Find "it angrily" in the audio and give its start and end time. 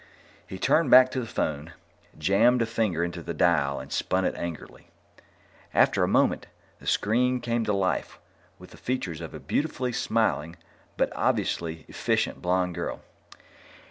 4.25-4.87